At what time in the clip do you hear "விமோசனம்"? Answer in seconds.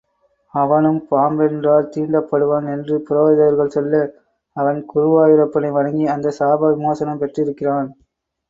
6.73-7.21